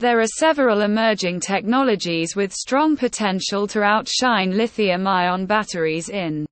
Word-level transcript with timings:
There 0.00 0.20
are 0.20 0.26
several 0.38 0.80
emerging 0.80 1.40
technologies 1.40 2.34
with 2.34 2.54
strong 2.54 2.96
potential 2.96 3.66
to 3.66 3.82
outshine 3.82 4.56
lithium 4.56 5.06
ion 5.06 5.44
batteries 5.44 6.08
in 6.08 6.46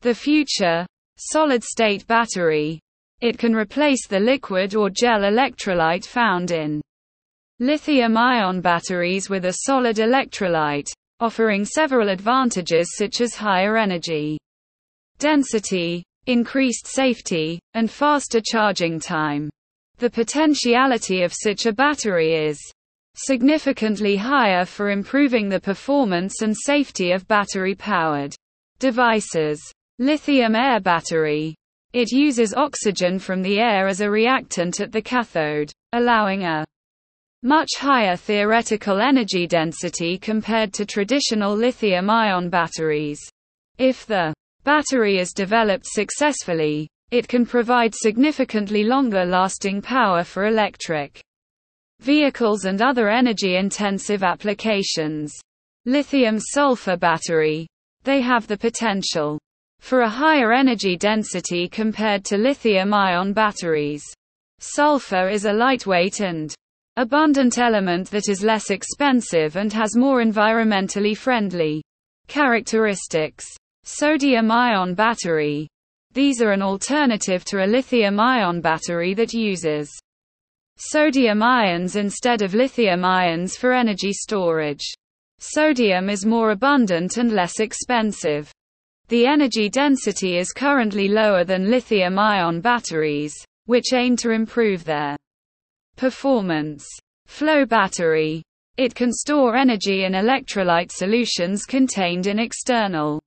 the 0.00 0.12
future. 0.12 0.84
Solid 1.16 1.62
state 1.62 2.04
battery. 2.08 2.80
It 3.20 3.38
can 3.38 3.54
replace 3.54 4.08
the 4.08 4.18
liquid 4.18 4.74
or 4.74 4.90
gel 4.90 5.20
electrolyte 5.20 6.04
found 6.04 6.50
in 6.50 6.82
lithium 7.60 8.16
ion 8.16 8.60
batteries 8.60 9.30
with 9.30 9.44
a 9.44 9.58
solid 9.66 9.98
electrolyte, 9.98 10.90
offering 11.20 11.64
several 11.64 12.08
advantages 12.08 12.96
such 12.96 13.20
as 13.20 13.36
higher 13.36 13.76
energy 13.76 14.36
density, 15.20 16.02
increased 16.26 16.88
safety, 16.88 17.60
and 17.74 17.88
faster 17.88 18.40
charging 18.44 18.98
time. 18.98 19.48
The 19.98 20.10
potentiality 20.10 21.22
of 21.22 21.32
such 21.32 21.66
a 21.66 21.72
battery 21.72 22.34
is 22.34 22.58
significantly 23.14 24.16
higher 24.16 24.64
for 24.64 24.90
improving 24.90 25.48
the 25.48 25.60
performance 25.60 26.42
and 26.42 26.56
safety 26.56 27.12
of 27.12 27.28
battery 27.28 27.74
powered 27.74 28.34
devices. 28.80 29.60
Lithium 30.00 30.56
air 30.56 30.80
battery. 30.80 31.54
It 31.92 32.10
uses 32.10 32.52
oxygen 32.52 33.20
from 33.20 33.42
the 33.42 33.60
air 33.60 33.86
as 33.86 34.00
a 34.00 34.10
reactant 34.10 34.80
at 34.80 34.90
the 34.90 35.00
cathode, 35.00 35.70
allowing 35.92 36.42
a 36.42 36.64
much 37.44 37.70
higher 37.78 38.16
theoretical 38.16 39.00
energy 39.00 39.46
density 39.46 40.18
compared 40.18 40.72
to 40.72 40.84
traditional 40.84 41.54
lithium 41.54 42.10
ion 42.10 42.50
batteries. 42.50 43.20
If 43.78 44.06
the 44.06 44.34
battery 44.64 45.18
is 45.18 45.32
developed 45.32 45.86
successfully, 45.86 46.88
it 47.14 47.28
can 47.28 47.46
provide 47.46 47.94
significantly 47.94 48.82
longer 48.82 49.24
lasting 49.24 49.80
power 49.80 50.24
for 50.24 50.46
electric 50.46 51.22
vehicles 52.00 52.64
and 52.64 52.82
other 52.82 53.08
energy 53.08 53.54
intensive 53.54 54.24
applications. 54.24 55.32
Lithium 55.86 56.40
sulfur 56.40 56.96
battery. 56.96 57.68
They 58.02 58.20
have 58.20 58.48
the 58.48 58.56
potential 58.56 59.38
for 59.78 60.00
a 60.00 60.08
higher 60.08 60.52
energy 60.52 60.96
density 60.96 61.68
compared 61.68 62.24
to 62.24 62.36
lithium 62.36 62.92
ion 62.92 63.32
batteries. 63.32 64.02
Sulfur 64.58 65.28
is 65.28 65.44
a 65.44 65.52
lightweight 65.52 66.20
and 66.20 66.52
abundant 66.96 67.58
element 67.58 68.10
that 68.10 68.28
is 68.28 68.42
less 68.42 68.70
expensive 68.70 69.54
and 69.54 69.72
has 69.72 69.96
more 69.96 70.20
environmentally 70.20 71.16
friendly 71.16 71.80
characteristics. 72.26 73.44
Sodium 73.84 74.50
ion 74.50 74.94
battery. 74.94 75.68
These 76.14 76.40
are 76.40 76.52
an 76.52 76.62
alternative 76.62 77.44
to 77.46 77.64
a 77.64 77.66
lithium 77.66 78.20
ion 78.20 78.60
battery 78.60 79.14
that 79.14 79.32
uses 79.32 79.90
sodium 80.76 81.42
ions 81.42 81.96
instead 81.96 82.40
of 82.40 82.54
lithium 82.54 83.04
ions 83.04 83.56
for 83.56 83.72
energy 83.72 84.12
storage. 84.12 84.84
Sodium 85.40 86.08
is 86.08 86.24
more 86.24 86.52
abundant 86.52 87.16
and 87.16 87.32
less 87.32 87.58
expensive. 87.58 88.52
The 89.08 89.26
energy 89.26 89.68
density 89.68 90.38
is 90.38 90.52
currently 90.52 91.08
lower 91.08 91.42
than 91.42 91.68
lithium 91.68 92.16
ion 92.16 92.60
batteries, 92.60 93.34
which 93.66 93.92
aim 93.92 94.14
to 94.18 94.30
improve 94.30 94.84
their 94.84 95.16
performance. 95.96 96.86
Flow 97.26 97.66
battery. 97.66 98.40
It 98.76 98.94
can 98.94 99.12
store 99.12 99.56
energy 99.56 100.04
in 100.04 100.12
electrolyte 100.12 100.92
solutions 100.92 101.64
contained 101.64 102.28
in 102.28 102.38
external 102.38 103.20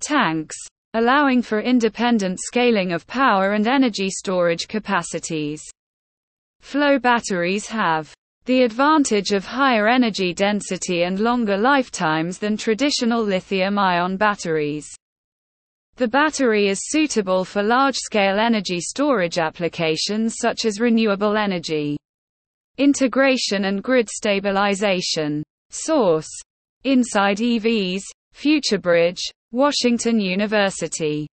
tanks 0.00 0.56
allowing 0.96 1.42
for 1.42 1.60
independent 1.60 2.40
scaling 2.40 2.90
of 2.90 3.06
power 3.06 3.52
and 3.52 3.66
energy 3.66 4.08
storage 4.08 4.66
capacities. 4.66 5.62
Flow 6.60 6.98
batteries 6.98 7.66
have 7.66 8.14
the 8.46 8.62
advantage 8.62 9.32
of 9.32 9.44
higher 9.44 9.88
energy 9.88 10.32
density 10.32 11.02
and 11.02 11.20
longer 11.20 11.58
lifetimes 11.58 12.38
than 12.38 12.56
traditional 12.56 13.22
lithium 13.22 13.78
ion 13.78 14.16
batteries. 14.16 14.88
The 15.96 16.08
battery 16.08 16.68
is 16.68 16.88
suitable 16.88 17.44
for 17.44 17.62
large 17.62 17.96
scale 17.96 18.38
energy 18.38 18.80
storage 18.80 19.36
applications 19.36 20.36
such 20.40 20.64
as 20.64 20.80
renewable 20.80 21.36
energy 21.36 21.98
integration 22.78 23.66
and 23.66 23.82
grid 23.82 24.08
stabilization. 24.08 25.42
Source 25.68 26.30
Inside 26.84 27.38
EVs, 27.38 28.02
FutureBridge, 28.36 29.20
Washington 29.50 30.20
University 30.20 31.26